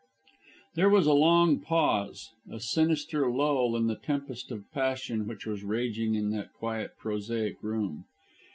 [0.73, 5.63] There was a long pause, a sinister lull in the tempest of passion which was
[5.63, 8.05] raging in that quiet, prosaic room.